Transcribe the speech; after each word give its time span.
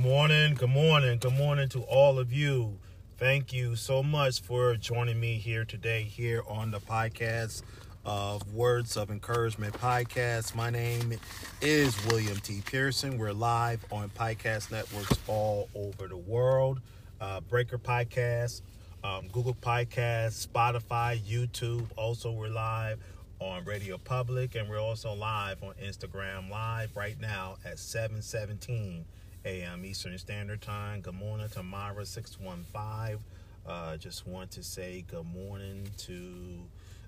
Good 0.00 0.08
morning, 0.08 0.54
good 0.54 0.70
morning, 0.70 1.18
good 1.18 1.34
morning 1.34 1.68
to 1.68 1.82
all 1.82 2.18
of 2.18 2.32
you. 2.32 2.78
Thank 3.18 3.52
you 3.52 3.76
so 3.76 4.02
much 4.02 4.40
for 4.40 4.74
joining 4.76 5.20
me 5.20 5.34
here 5.34 5.66
today, 5.66 6.04
here 6.04 6.42
on 6.48 6.70
the 6.70 6.80
podcast 6.80 7.60
of 8.06 8.54
Words 8.54 8.96
of 8.96 9.10
Encouragement 9.10 9.74
podcast. 9.74 10.54
My 10.54 10.70
name 10.70 11.18
is 11.60 11.94
William 12.06 12.38
T. 12.38 12.62
Pearson. 12.64 13.18
We're 13.18 13.34
live 13.34 13.84
on 13.92 14.08
podcast 14.08 14.72
networks 14.72 15.18
all 15.26 15.68
over 15.74 16.08
the 16.08 16.16
world 16.16 16.80
uh, 17.20 17.40
Breaker 17.42 17.76
Podcast, 17.76 18.62
um, 19.04 19.28
Google 19.28 19.54
Podcast, 19.54 20.48
Spotify, 20.48 21.18
YouTube. 21.18 21.84
Also, 21.96 22.32
we're 22.32 22.48
live 22.48 23.00
on 23.38 23.66
Radio 23.66 23.98
Public, 23.98 24.54
and 24.54 24.66
we're 24.66 24.80
also 24.80 25.12
live 25.12 25.62
on 25.62 25.74
Instagram 25.74 26.48
Live 26.48 26.96
right 26.96 27.20
now 27.20 27.56
at 27.66 27.78
717 27.78 29.04
a.m. 29.44 29.84
Eastern 29.84 30.16
Standard 30.18 30.60
Time. 30.60 31.00
Good 31.00 31.14
morning 31.14 31.48
to 31.50 31.62
Myra 31.62 32.04
615. 32.04 33.18
Uh, 33.66 33.96
just 33.96 34.26
want 34.26 34.50
to 34.52 34.62
say 34.62 35.04
good 35.08 35.26
morning 35.26 35.88
to 35.98 36.60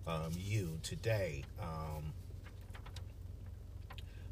um, 0.06 0.32
you 0.38 0.78
today. 0.82 1.44
Um, 1.60 2.12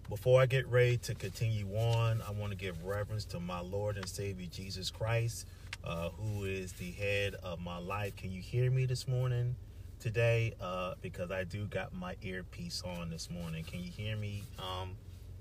before 0.09 0.41
I 0.41 0.47
get 0.47 0.67
ready 0.67 0.97
to 0.99 1.15
continue 1.15 1.67
on, 1.77 2.23
I 2.27 2.31
want 2.31 2.53
to 2.53 2.57
give 2.57 2.83
reverence 2.85 3.27
to 3.27 3.41
my 3.41 3.61
Lord 3.61 3.97
and 3.97 4.09
Savior 4.09 4.49
Jesus 4.51 4.91
Christ, 4.91 5.47
uh, 5.85 6.09
who 6.09 6.45
is 6.45 6.73
the 6.73 6.91
head 6.93 7.35
of 7.43 7.61
my 7.61 7.79
life. 7.79 8.17
Can 8.17 8.33
you 8.33 8.41
hear 8.41 8.71
me 8.71 8.87
this 8.87 9.07
morning? 9.07 9.57
Today, 9.99 10.55
uh, 10.63 10.95
because 11.03 11.31
I 11.31 11.45
do 11.45 11.67
got 11.67 11.93
my 11.93 12.17
earpiece 12.23 12.83
on 12.83 13.11
this 13.11 13.29
morning. 13.31 13.63
Can 13.65 13.81
you 13.81 13.91
hear 13.91 14.17
me 14.17 14.45
um, 14.59 14.97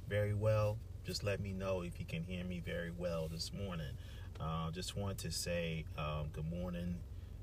very 0.10 0.34
well? 0.34 0.78
Just 1.06 1.24
let 1.24 1.40
me 1.40 1.54
know 1.54 1.82
if 1.82 2.00
you 2.00 2.06
can 2.06 2.24
hear 2.24 2.44
me 2.44 2.62
very 2.64 2.92
well 2.96 3.28
this 3.28 3.52
morning. 3.54 3.94
Uh, 4.40 4.72
just 4.72 4.96
want 4.96 5.18
to 5.20 5.32
say 5.32 5.86
um, 5.98 6.28
good 6.32 6.50
morning 6.50 6.96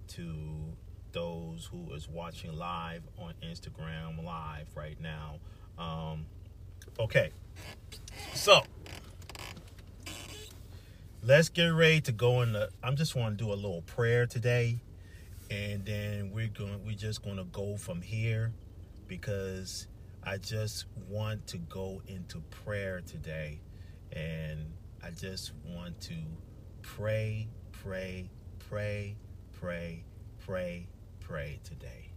to 0.09 0.35
those 1.13 1.69
who 1.73 1.93
is 1.95 2.09
watching 2.09 2.57
live 2.57 3.03
on 3.19 3.35
Instagram 3.43 4.25
live 4.25 4.67
right 4.75 5.01
now. 5.01 5.39
Um, 5.79 6.27
okay, 6.99 7.31
so 8.35 8.63
let's 11.23 11.49
get 11.49 11.67
ready 11.67 12.01
to 12.03 12.13
go 12.13 12.43
in 12.43 12.53
the. 12.53 12.71
I'm 12.83 12.97
just 12.97 13.15
want 13.15 13.39
to 13.39 13.45
do 13.45 13.53
a 13.53 13.55
little 13.55 13.83
prayer 13.83 14.27
today, 14.27 14.79
and 15.51 15.85
then 15.85 16.31
we're 16.33 16.49
going. 16.49 16.85
We're 16.85 16.97
just 16.97 17.23
going 17.23 17.37
to 17.37 17.45
go 17.45 17.77
from 17.77 18.01
here 18.01 18.53
because 19.09 19.87
I 20.29 20.39
just 20.39 20.87
want 21.09 21.47
to 21.49 21.59
go 21.59 22.03
into 22.09 22.41
prayer 22.65 23.01
today. 23.01 23.61
And 24.11 24.73
I 25.01 25.11
just 25.11 25.53
want 25.65 26.01
to 26.03 26.17
pray, 26.83 27.47
pray, 27.71 28.29
pray, 28.69 29.17
pray, 29.61 30.05
pray, 30.45 30.89
pray 31.21 31.61
today. 31.63 32.11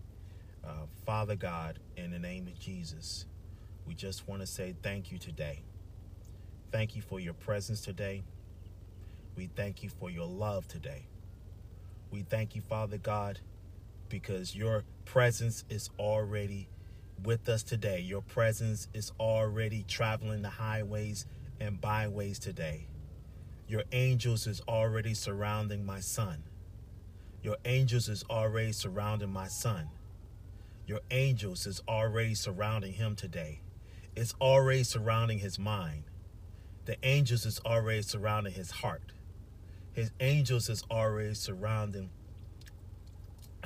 Uh, 0.68 0.88
Father 1.06 1.36
God, 1.36 1.78
in 1.98 2.10
the 2.10 2.18
name 2.18 2.48
of 2.48 2.58
Jesus, 2.60 3.28
we 3.86 3.94
just 3.94 4.28
want 4.28 4.42
to 4.42 4.48
say 4.48 4.74
thank 4.82 5.12
you 5.12 5.20
today. 5.20 5.62
Thank 6.72 6.96
you 6.96 7.04
for 7.04 7.20
your 7.20 7.36
presence 7.36 7.80
today. 7.80 8.24
We 9.36 9.52
thank 9.56 9.84
you 9.84 9.90
for 9.90 10.10
your 10.10 10.28
love 10.28 10.68
today. 10.68 11.06
We 12.10 12.24
thank 12.24 12.56
you, 12.56 12.64
Father 12.64 12.98
God, 12.98 13.40
because 14.10 14.56
your 14.56 14.84
presence 15.06 15.64
is 15.70 15.92
already 16.00 16.70
with 17.24 17.50
us 17.50 17.64
today. 17.64 18.00
Your 18.00 18.22
presence 18.22 18.88
is 18.94 19.12
already 19.20 19.84
traveling 19.88 20.42
the 20.42 20.50
highways 20.50 21.26
and 21.60 21.80
byways 21.80 22.40
today. 22.40 22.88
Your 23.68 23.84
angels 23.92 24.48
is 24.48 24.62
already 24.68 25.14
surrounding 25.14 25.86
my 25.86 26.00
son. 26.00 26.44
Your 27.44 27.58
angels 27.66 28.10
is 28.10 28.24
already 28.30 28.72
surrounding 28.72 29.32
my 29.32 29.48
son. 29.48 29.90
Your 30.88 31.02
angels 31.12 31.68
is 31.68 31.82
already 31.88 32.34
surrounding 32.34 32.94
him 32.94 33.16
today. 33.16 33.62
It's 34.16 34.34
already 34.42 34.84
surrounding 34.84 35.40
his 35.40 35.60
mind. 35.60 36.04
The 36.86 36.98
angels 37.04 37.46
is 37.46 37.60
already 37.66 38.02
surrounding 38.02 38.54
his 38.54 38.72
heart. 38.72 39.14
His 39.94 40.12
angels 40.20 40.70
is 40.70 40.84
already 40.90 41.36
surrounding 41.36 42.10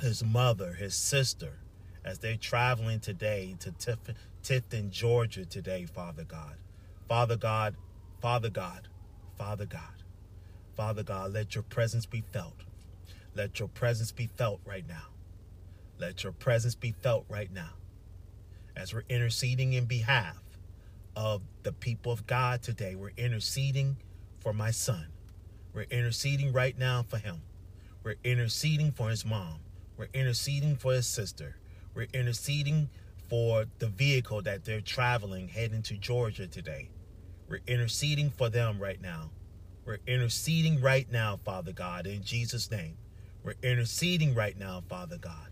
his 0.00 0.22
mother, 0.22 0.74
his 0.74 0.94
sister, 0.94 1.60
as 2.04 2.18
they're 2.18 2.36
traveling 2.36 3.00
today 3.00 3.56
to 3.60 3.70
Tif- 3.72 4.14
Tifton, 4.42 4.90
Georgia 4.90 5.44
today, 5.44 5.86
Father 5.86 6.24
God. 6.24 6.56
Father 7.08 7.36
God, 7.36 7.76
Father 8.20 8.50
God, 8.50 8.88
Father 9.36 9.66
God, 9.66 10.02
Father 10.76 11.02
God, 11.02 11.32
let 11.32 11.54
your 11.54 11.64
presence 11.64 12.06
be 12.06 12.22
felt. 12.32 12.64
Let 13.34 13.58
your 13.58 13.68
presence 13.68 14.12
be 14.12 14.26
felt 14.26 14.60
right 14.64 14.86
now. 14.86 15.08
Let 15.98 16.22
your 16.22 16.32
presence 16.32 16.74
be 16.74 16.92
felt 17.02 17.24
right 17.28 17.52
now. 17.52 17.70
As 18.76 18.92
we're 18.92 19.04
interceding 19.08 19.72
in 19.72 19.86
behalf 19.86 20.38
of 21.16 21.42
the 21.62 21.72
people 21.72 22.12
of 22.12 22.26
God 22.26 22.62
today, 22.62 22.94
we're 22.94 23.12
interceding 23.16 23.96
for 24.40 24.52
my 24.52 24.70
son. 24.70 25.06
We're 25.72 25.82
interceding 25.82 26.52
right 26.52 26.76
now 26.76 27.02
for 27.02 27.18
him. 27.18 27.42
We're 28.02 28.16
interceding 28.24 28.92
for 28.92 29.10
his 29.10 29.24
mom. 29.24 29.60
We're 29.96 30.08
interceding 30.12 30.76
for 30.76 30.92
his 30.92 31.06
sister. 31.06 31.56
We're 31.94 32.08
interceding 32.12 32.88
for 33.28 33.66
the 33.78 33.86
vehicle 33.86 34.42
that 34.42 34.64
they're 34.64 34.80
traveling 34.80 35.48
heading 35.48 35.82
to 35.82 35.96
Georgia 35.96 36.46
today. 36.46 36.90
We're 37.48 37.60
interceding 37.66 38.30
for 38.30 38.48
them 38.48 38.78
right 38.78 39.00
now. 39.00 39.30
We're 39.84 39.98
interceding 40.06 40.80
right 40.80 41.10
now, 41.10 41.38
Father 41.44 41.72
God, 41.72 42.06
in 42.06 42.22
Jesus' 42.22 42.70
name. 42.70 42.96
We're 43.44 43.54
interceding 43.62 44.34
right 44.34 44.58
now, 44.58 44.82
Father 44.88 45.18
God. 45.18 45.50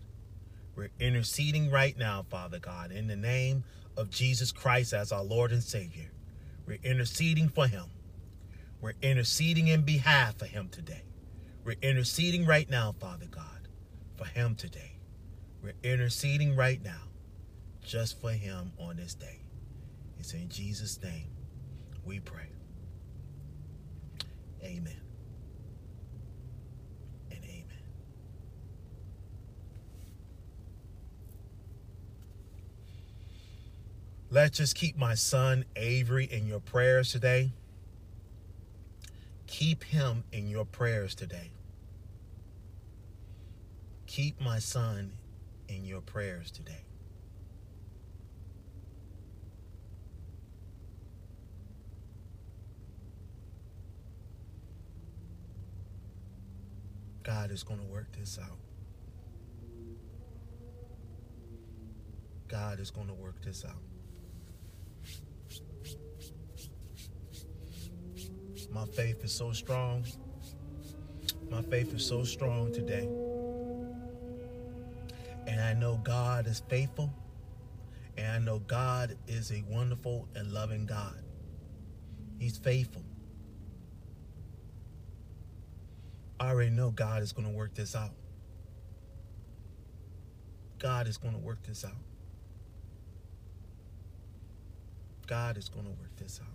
We're 0.75 0.89
interceding 0.99 1.69
right 1.69 1.97
now, 1.97 2.25
Father 2.29 2.59
God, 2.59 2.91
in 2.91 3.07
the 3.07 3.15
name 3.15 3.63
of 3.95 4.09
Jesus 4.09 4.51
Christ 4.51 4.93
as 4.93 5.11
our 5.11 5.23
Lord 5.23 5.51
and 5.51 5.63
Savior. 5.63 6.09
We're 6.65 6.79
interceding 6.83 7.47
for 7.49 7.67
him. 7.67 7.85
We're 8.81 8.93
interceding 9.01 9.67
in 9.67 9.83
behalf 9.83 10.41
of 10.41 10.49
him 10.49 10.69
today. 10.69 11.03
We're 11.63 11.75
interceding 11.81 12.45
right 12.45 12.69
now, 12.69 12.95
Father 12.99 13.27
God, 13.29 13.67
for 14.17 14.25
him 14.25 14.55
today. 14.55 14.92
We're 15.63 15.73
interceding 15.81 16.57
right 16.57 16.83
now 16.83 17.03
just 17.81 18.19
for 18.19 18.31
him 18.31 18.73
on 18.77 18.97
this 18.97 19.13
day. 19.13 19.39
It's 20.19 20.33
in 20.33 20.49
Jesus' 20.49 21.01
name 21.01 21.27
we 22.03 22.19
pray. 22.19 22.49
Amen. 24.61 24.99
And 27.31 27.39
amen. 27.45 27.65
Let's 34.29 34.57
just 34.57 34.75
keep 34.75 34.97
my 34.97 35.13
son 35.15 35.63
Avery 35.77 36.25
in 36.25 36.45
your 36.45 36.59
prayers 36.59 37.09
today. 37.09 37.51
Keep 39.47 39.85
him 39.85 40.25
in 40.33 40.49
your 40.49 40.65
prayers 40.65 41.15
today. 41.15 41.51
Keep 44.07 44.41
my 44.41 44.59
son 44.59 45.13
in 45.75 45.85
your 45.85 46.01
prayers 46.01 46.51
today. 46.51 46.83
God 57.23 57.51
is 57.51 57.63
going 57.63 57.79
to 57.79 57.85
work 57.85 58.11
this 58.17 58.37
out. 58.41 58.57
God 62.47 62.79
is 62.79 62.91
going 62.91 63.07
to 63.07 63.13
work 63.13 63.41
this 63.41 63.65
out. 63.65 63.81
My 68.71 68.85
faith 68.85 69.23
is 69.23 69.31
so 69.31 69.51
strong. 69.53 70.05
My 71.49 71.61
faith 71.61 71.93
is 71.93 72.05
so 72.05 72.23
strong 72.23 72.73
today. 72.73 73.07
Know 75.83 75.99
God 76.01 76.47
is 76.47 76.63
faithful. 76.69 77.13
And 78.15 78.31
I 78.31 78.39
know 78.39 78.59
God 78.59 79.17
is 79.27 79.51
a 79.51 79.61
wonderful 79.67 80.29
and 80.33 80.53
loving 80.53 80.85
God. 80.85 81.21
He's 82.39 82.57
faithful. 82.57 83.03
I 86.39 86.51
already 86.51 86.69
know 86.69 86.89
God 86.89 87.21
is 87.21 87.33
going 87.33 87.49
to 87.49 87.53
work 87.53 87.73
this 87.73 87.97
out. 87.97 88.13
God 90.79 91.05
is 91.05 91.17
going 91.17 91.33
to 91.33 91.41
work 91.41 91.61
this 91.63 91.83
out. 91.83 91.91
God 95.27 95.57
is 95.57 95.67
going 95.67 95.83
to 95.83 95.91
work 95.91 96.15
this 96.15 96.39
out. 96.41 96.47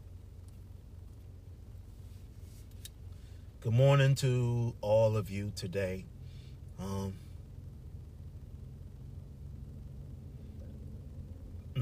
Good 3.61 3.75
morning 3.75 4.15
to 4.15 4.75
all 4.81 5.19
of 5.19 5.29
you 5.29 5.53
today. 5.55 6.07
Um, 6.79 7.13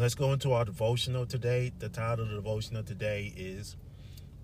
let's 0.01 0.15
go 0.15 0.33
into 0.33 0.53
our 0.53 0.65
devotional 0.65 1.27
today. 1.27 1.73
The 1.79 1.89
title 1.89 2.25
of 2.25 2.31
the 2.31 2.37
devotional 2.37 2.83
today 2.83 3.33
is 3.37 3.77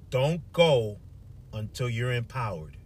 Don't 0.08 0.40
Go 0.52 0.98
until 1.52 1.90
you're 1.90 2.12
empowered. 2.12 2.76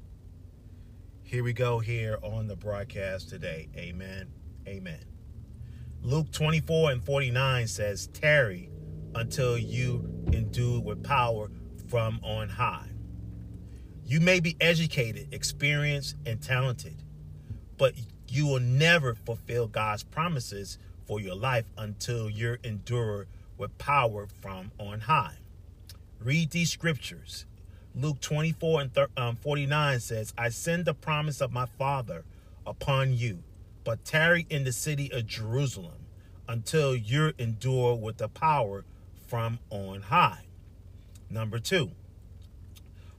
Here 1.23 1.45
we 1.45 1.53
go 1.53 1.79
here 1.79 2.19
on 2.23 2.49
the 2.49 2.57
broadcast 2.57 3.29
today. 3.29 3.69
Amen. 3.77 4.29
Amen. 4.67 5.05
Luke 6.03 6.31
24 6.33 6.93
and 6.93 7.03
49 7.05 7.67
says, 7.69 8.09
Tarry 8.09 8.71
until 9.15 9.57
you 9.57 10.09
endued 10.33 10.85
with 10.85 11.03
power 11.03 11.51
from 11.89 12.21
on 12.23 12.49
high. 12.49 12.89
You 14.05 14.21
may 14.21 14.41
be 14.41 14.57
educated, 14.61 15.29
experienced, 15.33 16.17
and 16.25 16.41
talented, 16.41 17.03
but 17.77 17.95
you 18.29 18.47
will 18.47 18.61
never 18.61 19.15
fulfill 19.15 19.69
God's 19.69 20.03
promises 20.03 20.79
for 21.07 21.21
your 21.21 21.37
life 21.37 21.65
until 21.79 22.29
you're 22.29 22.59
endured 22.63 23.29
with 23.57 23.77
power 23.79 24.27
from 24.27 24.73
on 24.79 25.01
high. 25.01 25.37
Read 26.21 26.51
these 26.51 26.71
scriptures. 26.71 27.47
Luke 27.95 28.21
24 28.21 28.81
and 28.83 28.91
um, 29.17 29.37
49 29.37 30.01
says, 30.01 30.35
I 30.37 30.51
send 30.51 30.85
the 30.85 30.95
promise 30.95 31.41
of 31.41 31.53
my 31.53 31.67
Father 31.67 32.25
upon 32.67 33.15
you, 33.15 33.43
but 33.85 34.05
tarry 34.05 34.47
in 34.51 34.65
the 34.65 34.73
city 34.73 35.11
of 35.13 35.27
Jerusalem 35.27 36.07
until 36.49 36.95
you're 36.95 37.33
endured 37.39 38.03
with 38.03 38.19
the 38.19 38.29
power 38.29 38.85
from 39.27 39.59
on 39.71 40.03
high. 40.03 40.45
Number 41.31 41.59
two, 41.59 41.91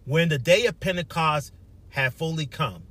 when 0.05 0.29
the 0.29 0.37
day 0.37 0.65
of 0.65 0.79
Pentecost 0.79 1.51
had 1.89 2.13
fully 2.13 2.45
come, 2.45 2.83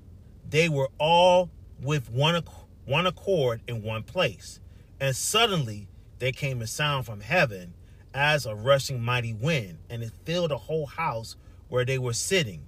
they 0.48 0.68
were 0.68 0.88
all 0.98 1.50
with 1.80 2.10
one, 2.10 2.42
one 2.84 3.06
accord 3.06 3.60
in 3.66 3.82
one 3.82 4.02
place. 4.02 4.60
And 5.00 5.14
suddenly 5.14 5.88
there 6.18 6.32
came 6.32 6.62
a 6.62 6.66
sound 6.66 7.06
from 7.06 7.20
heaven 7.20 7.74
as 8.14 8.46
a 8.46 8.54
rushing 8.54 9.02
mighty 9.02 9.34
wind, 9.34 9.78
and 9.90 10.02
it 10.02 10.12
filled 10.24 10.50
the 10.50 10.56
whole 10.56 10.86
house 10.86 11.36
where 11.68 11.84
they 11.84 11.98
were 11.98 12.14
sitting, 12.14 12.62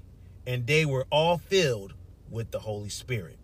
and 0.46 0.66
they 0.66 0.84
were 0.84 1.06
all 1.10 1.38
filled 1.38 1.94
with 2.30 2.50
the 2.50 2.58
Holy 2.58 2.90
Spirit. 2.90 3.38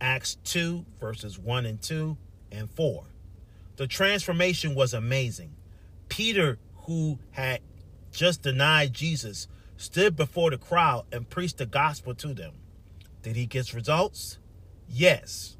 Acts 0.00 0.36
2, 0.44 0.84
verses 1.00 1.38
1 1.38 1.64
and 1.64 1.80
2 1.80 2.16
and 2.50 2.68
4. 2.70 3.04
The 3.76 3.86
transformation 3.86 4.74
was 4.74 4.92
amazing. 4.92 5.54
Peter, 6.08 6.58
who 6.84 7.18
had 7.30 7.60
just 8.10 8.42
denied 8.42 8.92
Jesus, 8.92 9.48
stood 9.78 10.16
before 10.16 10.50
the 10.50 10.58
crowd 10.58 11.06
and 11.10 11.30
preached 11.30 11.58
the 11.58 11.66
gospel 11.66 12.14
to 12.16 12.34
them. 12.34 12.52
Did 13.22 13.36
he 13.36 13.46
get 13.46 13.72
results? 13.72 14.38
Yes. 14.88 15.56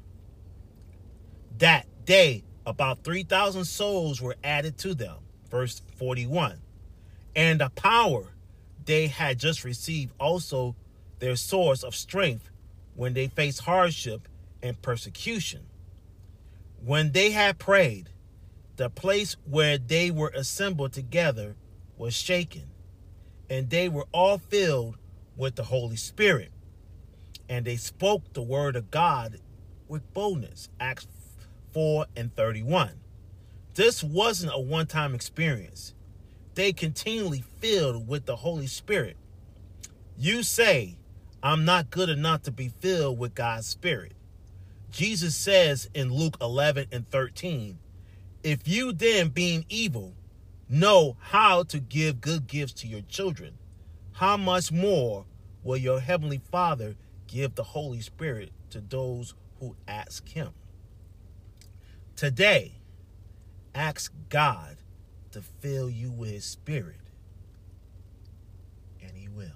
That 1.57 1.87
day, 2.05 2.43
about 2.65 3.03
3,000 3.03 3.65
souls 3.65 4.21
were 4.21 4.35
added 4.43 4.77
to 4.79 4.93
them. 4.93 5.17
Verse 5.49 5.81
41. 5.97 6.59
And 7.35 7.61
the 7.61 7.69
power 7.69 8.33
they 8.85 9.07
had 9.07 9.39
just 9.39 9.63
received 9.63 10.13
also 10.19 10.75
their 11.19 11.35
source 11.35 11.83
of 11.83 11.95
strength 11.95 12.49
when 12.95 13.13
they 13.13 13.27
faced 13.27 13.61
hardship 13.61 14.27
and 14.61 14.81
persecution. 14.81 15.65
When 16.83 17.11
they 17.11 17.31
had 17.31 17.59
prayed, 17.59 18.09
the 18.75 18.89
place 18.89 19.37
where 19.45 19.77
they 19.77 20.11
were 20.11 20.31
assembled 20.35 20.93
together 20.93 21.55
was 21.97 22.13
shaken, 22.13 22.63
and 23.49 23.69
they 23.69 23.87
were 23.87 24.05
all 24.11 24.37
filled 24.37 24.97
with 25.37 25.55
the 25.55 25.63
Holy 25.63 25.95
Spirit. 25.95 26.51
And 27.47 27.65
they 27.65 27.75
spoke 27.75 28.33
the 28.33 28.41
word 28.41 28.75
of 28.75 28.89
God 28.89 29.39
with 29.87 30.13
boldness. 30.13 30.69
Acts 30.79 31.07
4 31.73 32.05
and 32.15 32.35
31. 32.35 32.91
This 33.75 34.03
wasn't 34.03 34.53
a 34.53 34.59
one 34.59 34.87
time 34.87 35.15
experience, 35.15 35.93
they 36.55 36.71
continually 36.71 37.43
filled 37.59 38.07
with 38.07 38.25
the 38.25 38.35
Holy 38.37 38.67
Spirit. 38.67 39.17
You 40.17 40.43
say, 40.43 40.97
I'm 41.41 41.65
not 41.65 41.89
good 41.89 42.09
enough 42.09 42.43
to 42.43 42.51
be 42.51 42.69
filled 42.69 43.17
with 43.17 43.33
God's 43.33 43.67
Spirit. 43.67 44.13
Jesus 44.91 45.35
says 45.35 45.89
in 45.95 46.13
Luke 46.13 46.37
11 46.39 46.87
and 46.91 47.09
13, 47.09 47.79
if 48.43 48.67
you 48.67 48.93
then, 48.93 49.29
being 49.29 49.65
evil, 49.69 50.13
know 50.69 51.17
how 51.19 51.63
to 51.63 51.79
give 51.79 52.21
good 52.21 52.45
gifts 52.45 52.73
to 52.73 52.87
your 52.87 53.01
children, 53.01 53.57
how 54.13 54.37
much 54.37 54.71
more 54.71 55.25
will 55.63 55.77
your 55.77 55.99
heavenly 55.99 56.41
Father 56.51 56.95
give 57.27 57.55
the 57.55 57.63
Holy 57.63 58.01
Spirit 58.01 58.51
to 58.69 58.81
those 58.81 59.33
who 59.59 59.75
ask 59.87 60.27
Him? 60.29 60.49
Today, 62.15 62.73
ask 63.73 64.11
God 64.29 64.77
to 65.31 65.41
fill 65.41 65.89
you 65.89 66.11
with 66.11 66.29
His 66.29 66.45
Spirit, 66.45 66.99
and 69.01 69.11
He 69.15 69.27
will. 69.27 69.47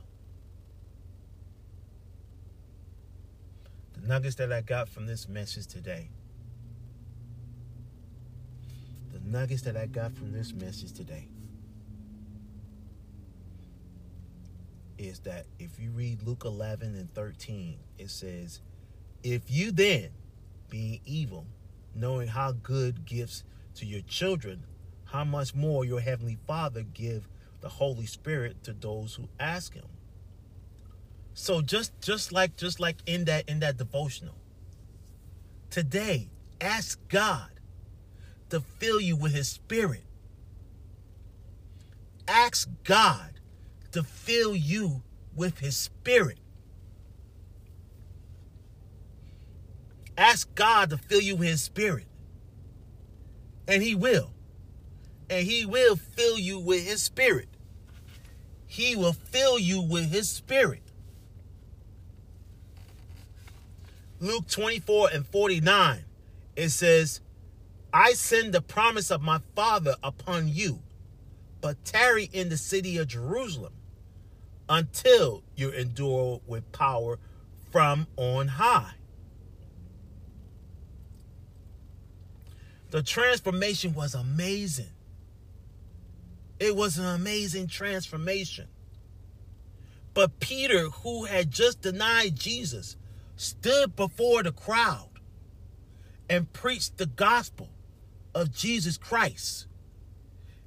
The 3.93 4.07
nuggets 4.07 4.35
that 4.35 4.51
I 4.51 4.61
got 4.61 4.89
from 4.89 5.05
this 5.05 5.27
message 5.27 5.67
today 5.67 6.09
The 9.17 9.31
nuggets 9.31 9.63
that 9.63 9.75
I 9.75 9.87
got 9.87 10.13
from 10.13 10.31
this 10.31 10.53
message 10.53 10.93
today 10.93 11.27
is 14.97 15.19
that 15.19 15.45
if 15.59 15.79
you 15.79 15.91
read 15.91 16.21
Luke 16.23 16.43
11 16.45 16.95
and 16.95 17.11
13, 17.13 17.77
it 17.97 18.09
says, 18.09 18.61
If 19.23 19.49
you 19.49 19.71
then, 19.71 20.09
being 20.69 20.99
evil, 21.05 21.45
knowing 21.97 22.27
how 22.27 22.51
good 22.51 23.05
gifts 23.05 23.43
to 23.75 23.85
your 23.85 24.01
children, 24.01 24.63
how 25.05 25.23
much 25.23 25.55
more 25.55 25.85
your 25.85 25.99
heavenly 25.99 26.37
Father 26.47 26.83
give 26.83 27.27
the 27.61 27.69
Holy 27.69 28.05
Spirit 28.05 28.63
to 28.63 28.73
those 28.73 29.15
who 29.15 29.27
ask 29.39 29.73
him. 29.73 29.85
So 31.33 31.61
just 31.61 31.99
just 32.01 32.31
like 32.31 32.55
just 32.55 32.79
like 32.79 32.97
in 33.05 33.25
that 33.25 33.47
in 33.47 33.59
that 33.59 33.77
devotional. 33.77 34.35
Today, 35.69 36.29
ask 36.61 36.99
God 37.09 37.51
to 38.49 38.61
fill 38.61 38.99
you 38.99 39.15
with 39.15 39.33
his 39.33 39.49
spirit. 39.49 40.03
Ask 42.27 42.69
God 42.83 43.39
to 43.91 44.03
fill 44.03 44.55
you 44.55 45.03
with 45.35 45.59
his 45.59 45.77
spirit. 45.77 46.39
Ask 50.17 50.53
God 50.55 50.89
to 50.89 50.97
fill 50.97 51.21
you 51.21 51.35
with 51.35 51.49
his 51.49 51.61
spirit. 51.61 52.05
And 53.67 53.83
he 53.83 53.93
will. 53.93 54.31
And 55.29 55.45
he 55.45 55.65
will 55.65 55.95
fill 55.95 56.39
you 56.39 56.57
with 56.57 56.85
his 56.87 57.03
spirit. 57.03 57.49
He 58.65 58.95
will 58.95 59.13
fill 59.13 59.59
you 59.59 59.81
with 59.81 60.11
his 60.11 60.29
spirit. 60.29 60.81
Luke 64.19 64.47
24 64.47 65.09
and 65.13 65.27
49, 65.27 66.03
it 66.55 66.69
says, 66.69 67.21
I 67.93 68.13
send 68.13 68.53
the 68.53 68.61
promise 68.61 69.11
of 69.11 69.21
my 69.21 69.41
Father 69.55 69.95
upon 70.01 70.47
you, 70.47 70.81
but 71.61 71.85
tarry 71.85 72.29
in 72.33 72.49
the 72.49 72.57
city 72.57 72.97
of 72.97 73.07
Jerusalem 73.07 73.73
until 74.67 75.43
you 75.55 75.69
endure 75.69 76.41
with 76.47 76.71
power 76.71 77.19
from 77.71 78.07
on 78.17 78.47
high. 78.47 78.96
The 82.89 83.03
transformation 83.03 83.93
was 83.93 84.15
amazing. 84.15 84.91
It 86.59 86.75
was 86.75 86.97
an 86.97 87.05
amazing 87.05 87.67
transformation. 87.67 88.67
But 90.13 90.39
Peter, 90.39 90.89
who 90.89 91.25
had 91.25 91.51
just 91.51 91.81
denied 91.81 92.35
Jesus, 92.35 92.95
stood 93.35 93.95
before 93.95 94.41
the 94.41 94.51
crowd 94.51 95.09
and 96.29 96.51
preached 96.53 96.97
the 96.97 97.05
gospel 97.05 97.69
of 98.33 98.51
Jesus 98.51 98.97
Christ. 98.97 99.67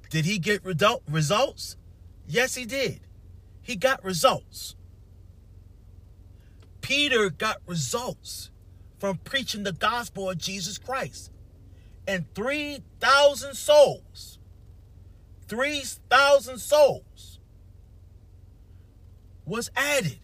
Did 0.09 0.25
he 0.25 0.39
get 0.39 0.63
results? 0.63 1.75
Yes, 2.27 2.55
he 2.55 2.65
did. 2.65 3.01
He 3.61 3.75
got 3.75 4.03
results. 4.03 4.75
Peter 6.81 7.29
got 7.29 7.57
results 7.65 8.49
from 8.99 9.17
preaching 9.17 9.63
the 9.63 9.73
gospel 9.73 10.29
of 10.29 10.37
Jesus 10.37 10.77
Christ. 10.77 11.31
And 12.07 12.25
3,000 12.33 13.53
souls, 13.55 14.39
3,000 15.47 16.57
souls 16.57 17.39
was 19.45 19.69
added. 19.75 20.19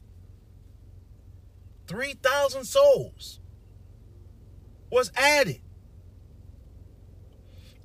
3,000 1.88 2.66
souls 2.66 3.40
was 4.90 5.12
added 5.16 5.62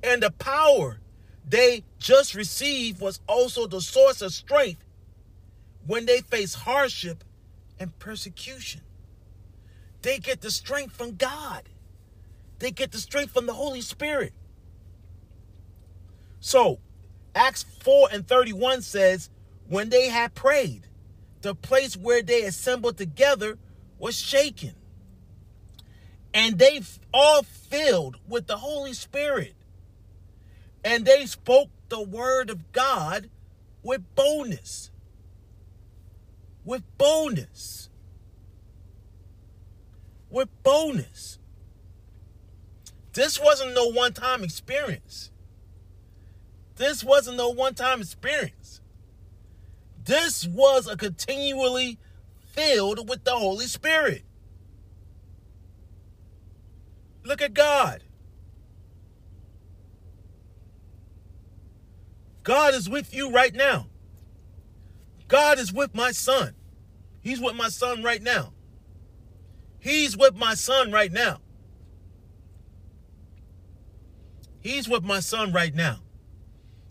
and 0.03 0.21
the 0.21 0.31
power 0.31 0.99
they 1.47 1.83
just 1.97 2.35
received 2.35 2.99
was 2.99 3.21
also 3.27 3.65
the 3.67 3.81
source 3.81 4.21
of 4.21 4.33
strength 4.33 4.83
when 5.87 6.05
they 6.05 6.21
face 6.21 6.53
hardship 6.53 7.23
and 7.79 7.97
persecution. 7.99 8.81
They 10.01 10.19
get 10.19 10.41
the 10.41 10.51
strength 10.51 10.95
from 10.95 11.15
God. 11.15 11.63
They 12.59 12.71
get 12.71 12.91
the 12.91 12.97
strength 12.97 13.33
from 13.33 13.45
the 13.45 13.53
Holy 13.53 13.81
Spirit. 13.81 14.33
So, 16.39 16.79
Acts 17.35 17.65
4 17.81 18.09
and 18.11 18.27
31 18.27 18.81
says, 18.81 19.29
when 19.67 19.89
they 19.89 20.09
had 20.09 20.35
prayed, 20.35 20.87
the 21.41 21.55
place 21.55 21.95
where 21.95 22.21
they 22.21 22.43
assembled 22.43 22.97
together 22.97 23.57
was 23.97 24.17
shaken. 24.17 24.75
And 26.33 26.57
they 26.57 26.81
all 27.13 27.43
filled 27.43 28.17
with 28.27 28.47
the 28.47 28.57
Holy 28.57 28.93
Spirit. 28.93 29.53
And 30.83 31.05
they 31.05 31.25
spoke 31.25 31.69
the 31.89 32.01
word 32.01 32.49
of 32.49 32.71
God 32.71 33.29
with 33.83 34.01
boldness. 34.15 34.89
With 36.65 36.83
boldness. 36.97 37.89
With 40.29 40.49
boldness. 40.63 41.39
This 43.13 43.39
wasn't 43.39 43.75
no 43.75 43.87
one 43.87 44.13
time 44.13 44.43
experience. 44.43 45.31
This 46.75 47.03
wasn't 47.03 47.37
no 47.37 47.49
one 47.49 47.75
time 47.75 48.01
experience. 48.01 48.81
This 50.03 50.47
was 50.47 50.87
a 50.87 50.97
continually 50.97 51.99
filled 52.47 53.07
with 53.07 53.23
the 53.23 53.31
Holy 53.31 53.67
Spirit. 53.67 54.23
Look 57.23 57.41
at 57.41 57.53
God. 57.53 58.03
God 62.43 62.73
is 62.73 62.89
with 62.89 63.13
you 63.13 63.31
right 63.31 63.53
now. 63.53 63.87
God 65.29 65.59
is 65.59 65.71
with 65.71 65.95
my 65.95 66.11
son. 66.11 66.53
He's 67.21 67.39
with 67.39 67.55
my 67.55 67.69
son 67.69 68.03
right 68.03 68.21
now. 68.21 68.53
He's 69.79 70.17
with 70.17 70.35
my 70.35 70.53
son 70.53 70.91
right 70.91 71.11
now. 71.11 71.39
He's 74.63 74.87
with 74.87 75.03
my 75.03 75.19
son 75.19 75.51
right 75.51 75.75
now. 75.75 75.97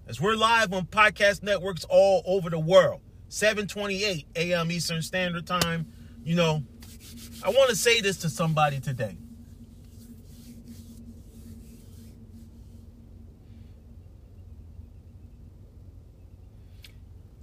As 0.06 0.20
we're 0.20 0.36
live 0.36 0.74
on 0.74 0.84
podcast 0.84 1.42
networks 1.42 1.86
all 1.88 2.22
over 2.26 2.50
the 2.50 2.58
world, 2.58 3.00
728 3.28 4.26
a.m. 4.36 4.70
Eastern 4.70 5.00
Standard 5.00 5.46
Time. 5.46 5.90
You 6.22 6.36
know, 6.36 6.62
I 7.42 7.48
want 7.48 7.70
to 7.70 7.76
say 7.76 8.02
this 8.02 8.18
to 8.18 8.28
somebody 8.28 8.78
today. 8.78 9.16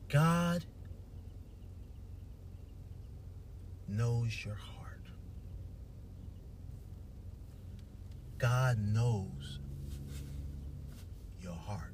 God 0.09 0.63
knows 3.87 4.45
your 4.45 4.55
heart. 4.55 5.01
God 8.37 8.77
knows 8.79 9.59
your 11.41 11.53
heart. 11.53 11.89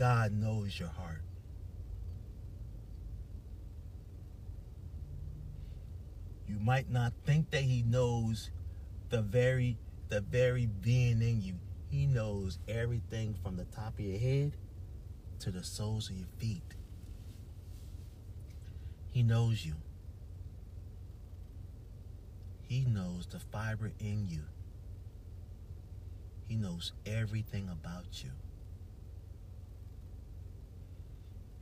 God 0.00 0.32
knows 0.32 0.80
your 0.80 0.88
heart. 0.88 1.20
You 6.48 6.58
might 6.58 6.90
not 6.90 7.12
think 7.26 7.50
that 7.50 7.60
he 7.60 7.82
knows 7.82 8.50
the 9.10 9.20
very 9.20 9.76
the 10.08 10.22
very 10.22 10.64
being 10.64 11.20
in 11.20 11.42
you. 11.42 11.56
He 11.90 12.06
knows 12.06 12.58
everything 12.66 13.36
from 13.42 13.58
the 13.58 13.66
top 13.66 13.98
of 13.98 14.00
your 14.00 14.18
head 14.18 14.56
to 15.40 15.50
the 15.50 15.62
soles 15.62 16.08
of 16.08 16.16
your 16.16 16.28
feet. 16.38 16.76
He 19.10 19.22
knows 19.22 19.66
you. 19.66 19.74
He 22.62 22.86
knows 22.86 23.26
the 23.26 23.38
fiber 23.38 23.92
in 24.00 24.26
you. 24.26 24.44
He 26.48 26.56
knows 26.56 26.92
everything 27.04 27.68
about 27.68 28.24
you. 28.24 28.30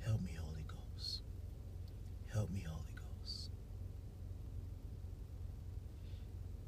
Help 0.08 0.22
me, 0.22 0.38
Holy 0.42 0.64
Ghost. 0.66 1.20
Help 2.32 2.50
me, 2.50 2.64
Holy 2.66 2.94
Ghost. 2.94 3.50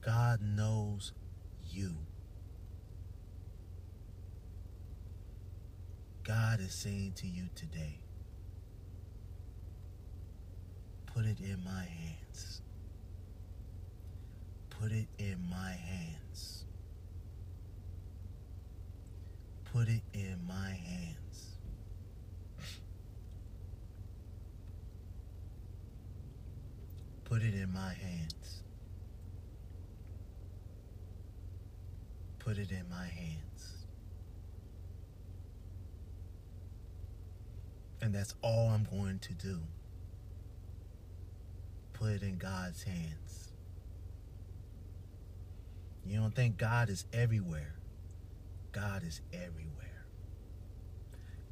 God 0.03 0.43
knows 0.43 1.15
you. 1.71 1.97
God 6.23 6.61
is 6.61 6.75
saying 6.75 7.15
to 7.17 7.27
you 7.27 7.49
today, 7.55 8.03
put 11.07 11.25
it 11.25 11.41
in 11.41 11.65
my 11.65 11.85
hands. 11.85 12.61
Put 14.69 14.93
it 14.93 15.09
in 15.19 15.39
my 15.51 15.71
hands. 15.71 16.67
Put 19.73 19.89
it 19.89 20.03
in 20.13 20.41
my 20.47 20.73
hands. 20.73 21.57
Put 27.25 27.40
it 27.55 27.61
in 27.61 27.73
my 27.73 27.93
hands. 27.93 28.63
Put 32.39 32.59
it 32.59 32.71
in 32.71 32.89
my 32.89 33.07
hands. 33.07 33.87
And 38.03 38.15
that's 38.15 38.35
all 38.43 38.69
I'm 38.69 38.85
going 38.85 39.19
to 39.21 39.35
do. 39.35 39.59
Put 41.93 42.11
it 42.11 42.23
in 42.23 42.39
God's 42.39 42.83
hands. 42.83 43.53
You 46.07 46.19
don't 46.19 46.35
think 46.35 46.57
God 46.57 46.89
is 46.89 47.05
everywhere? 47.13 47.75
God 48.73 49.03
is 49.05 49.21
everywhere. 49.33 50.07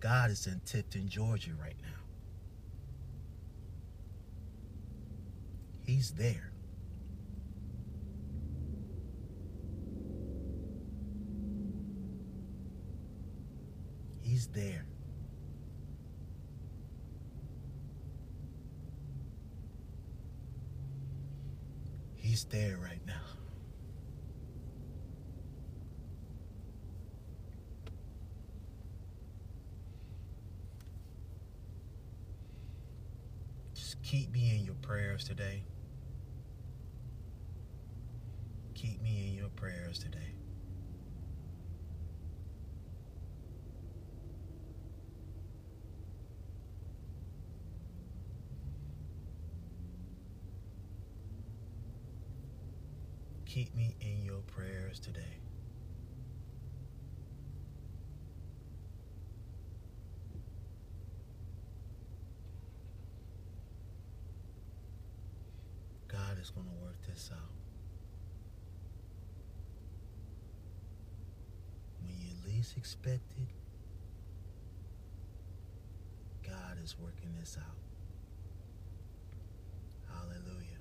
God 0.00 0.30
is 0.30 0.46
in 0.46 0.60
Tifton, 0.64 1.06
Georgia 1.06 1.52
right 1.60 1.76
now. 1.82 2.07
He's 5.88 6.10
there. 6.10 6.52
He's 14.20 14.48
there. 14.48 14.84
He's 22.16 22.44
there 22.44 22.76
right 22.76 23.00
now. 23.06 23.14
Just 33.72 34.02
keep 34.02 34.30
me 34.32 34.54
in 34.54 34.66
your 34.66 34.74
prayers 34.82 35.24
today. 35.24 35.62
Keep 38.74 39.02
me 39.02 39.30
in 39.30 39.34
your 39.34 39.47
prayers 39.58 39.98
today. 39.98 40.18
Keep 53.46 53.74
me 53.74 53.96
in 54.00 54.24
your 54.24 54.42
prayers 54.42 55.00
today. 55.00 55.20
God 66.06 66.38
is 66.40 66.50
going 66.50 66.66
to 66.68 66.84
work 66.84 66.94
this 67.08 67.30
out. 67.32 67.40
When 72.00 72.57
you 72.68 72.74
least 72.76 72.76
expect 72.76 73.32
it, 73.36 73.48
God 76.48 76.76
is 76.82 76.96
working 76.98 77.34
this 77.38 77.56
out. 77.58 77.76
Hallelujah. 80.12 80.78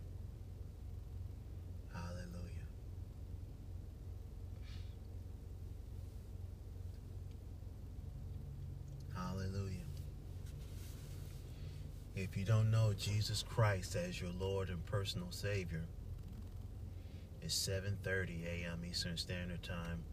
Hallelujah. 1.94 2.68
Hallelujah. 9.16 9.74
If 12.16 12.36
you 12.36 12.46
don't 12.46 12.72
know 12.72 12.94
Jesus 12.98 13.44
Christ 13.44 13.96
as 13.96 14.20
your 14.20 14.32
Lord 14.40 14.70
and 14.70 14.84
personal 14.86 15.32
Savior, 15.32 15.86
it's 17.42 17.56
7:30 17.56 18.46
a.m. 18.46 18.84
Eastern 18.90 19.18
Standard 19.18 19.64
Time. 19.64 20.04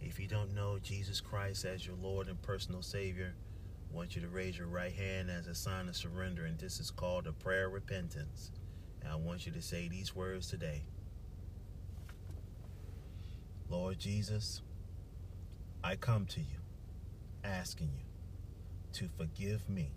If 0.00 0.18
you 0.18 0.26
don't 0.26 0.54
know 0.54 0.78
Jesus 0.78 1.20
Christ 1.20 1.64
as 1.64 1.86
your 1.86 1.96
Lord 1.96 2.28
and 2.28 2.40
personal 2.40 2.82
Savior, 2.82 3.34
I 3.90 3.94
want 3.94 4.16
you 4.16 4.22
to 4.22 4.28
raise 4.28 4.56
your 4.56 4.66
right 4.66 4.92
hand 4.92 5.30
as 5.30 5.46
a 5.46 5.54
sign 5.54 5.88
of 5.88 5.96
surrender, 5.96 6.46
and 6.46 6.58
this 6.58 6.80
is 6.80 6.90
called 6.90 7.26
a 7.26 7.32
prayer 7.32 7.66
of 7.66 7.72
repentance. 7.74 8.50
And 9.02 9.12
I 9.12 9.16
want 9.16 9.46
you 9.46 9.52
to 9.52 9.62
say 9.62 9.88
these 9.88 10.14
words 10.14 10.48
today 10.48 10.82
Lord 13.68 13.98
Jesus, 13.98 14.62
I 15.84 15.96
come 15.96 16.26
to 16.26 16.40
you 16.40 16.58
asking 17.44 17.90
you 17.96 18.04
to 18.94 19.08
forgive 19.16 19.68
me 19.68 19.92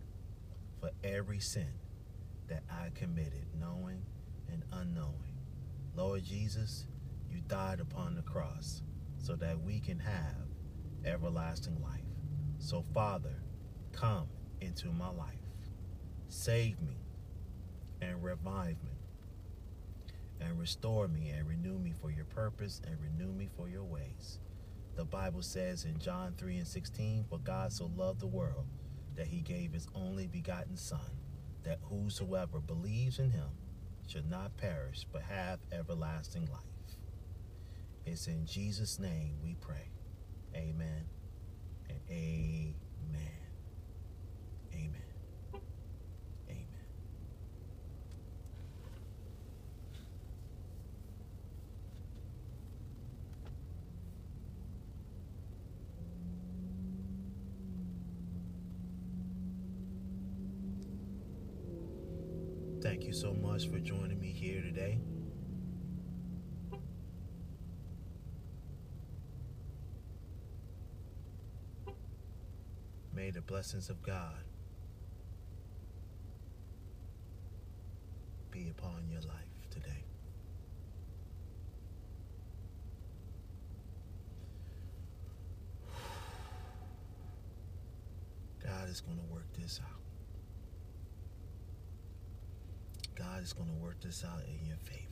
for 0.80 0.92
every 1.04 1.40
sin 1.40 1.74
that 2.48 2.64
I 2.70 2.90
committed, 2.94 3.46
knowing 3.60 4.04
and 4.52 4.64
unknowing. 4.72 5.38
Lord 5.96 6.24
Jesus, 6.24 6.86
you 7.32 7.42
died 7.48 7.80
upon 7.80 8.16
the 8.16 8.22
cross 8.22 8.82
so 9.24 9.36
that 9.38 9.62
we 9.62 9.80
can 9.80 9.98
have 10.00 10.36
everlasting 11.06 11.82
life. 11.82 12.02
So, 12.60 12.84
Father, 12.94 13.42
come 13.94 14.28
into 14.60 14.88
my 14.90 15.10
life. 15.10 15.38
Save 16.28 16.82
me 16.82 16.98
and 18.02 18.22
revive 18.22 18.76
me 18.84 19.00
and 20.42 20.60
restore 20.60 21.08
me 21.08 21.30
and 21.30 21.48
renew 21.48 21.80
me 21.80 21.94
for 22.02 22.12
your 22.12 22.26
purpose 22.26 22.82
and 22.86 22.98
renew 23.02 23.32
me 23.32 23.48
for 23.56 23.70
your 23.70 23.86
ways. 23.86 24.40
The 24.98 25.06
Bible 25.06 25.42
says 25.42 25.86
in 25.86 26.00
John 26.00 26.34
3 26.38 26.58
and 26.58 26.68
16, 26.68 27.24
For 27.30 27.38
God 27.40 27.72
so 27.72 27.90
loved 27.96 28.20
the 28.20 28.28
world 28.28 28.66
that 29.16 29.28
he 29.28 29.42
gave 29.42 29.72
his 29.72 29.88
only 29.96 30.28
begotten 30.28 30.76
Son, 30.76 31.00
that 31.64 31.80
whosoever 31.84 32.60
believes 32.60 33.20
in 33.20 33.32
him 33.32 33.52
should 34.06 34.30
not 34.30 34.58
perish 34.58 35.08
but 35.14 35.22
have 35.22 35.60
everlasting 35.72 36.50
life. 36.52 36.73
It's 38.06 38.28
in 38.28 38.46
Jesus' 38.46 39.00
name 39.00 39.38
we 39.44 39.56
pray. 39.56 39.90
Amen 40.56 41.06
and 41.90 42.00
amen. 42.10 42.76
Amen. 44.74 44.92
Amen. 46.50 46.68
Thank 62.82 63.04
you 63.06 63.14
so 63.14 63.34
much 63.34 63.70
for 63.70 63.80
joining 63.80 64.20
me 64.20 64.32
here 64.32 64.62
today. 64.62 65.00
May 73.24 73.32
the 73.32 73.42
blessings 73.42 73.90
of 73.90 74.04
God 74.04 74.44
be 78.52 78.68
upon 78.68 79.08
your 79.10 79.22
life 79.22 79.70
today. 79.70 80.04
God 88.62 88.90
is 88.90 89.00
going 89.00 89.16
to 89.16 89.34
work 89.34 89.48
this 89.58 89.80
out. 89.82 90.02
God 93.16 93.42
is 93.42 93.54
going 93.54 93.70
to 93.70 93.76
work 93.76 94.02
this 94.02 94.26
out 94.26 94.42
in 94.46 94.66
your 94.68 94.76
favor. 94.80 95.08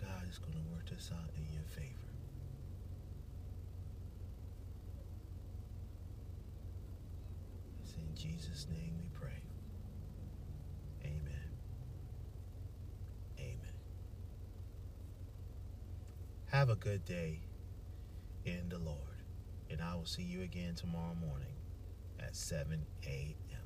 God 0.00 0.17
is 0.28 0.38
going 0.38 0.52
to 0.52 0.70
work 0.70 0.88
this 0.90 1.10
out 1.12 1.30
in 1.36 1.44
your 1.52 1.64
favor. 1.64 1.94
It's 7.82 7.94
in 7.94 8.14
Jesus' 8.14 8.66
name 8.70 8.92
we 9.00 9.08
pray. 9.18 9.40
Amen. 11.04 11.50
Amen. 13.38 13.74
Have 16.46 16.68
a 16.68 16.76
good 16.76 17.04
day 17.04 17.40
in 18.44 18.68
the 18.68 18.78
Lord. 18.78 18.98
And 19.70 19.80
I 19.80 19.94
will 19.94 20.06
see 20.06 20.22
you 20.22 20.42
again 20.42 20.74
tomorrow 20.74 21.14
morning 21.14 21.56
at 22.20 22.34
7 22.36 22.84
a.m. 23.06 23.57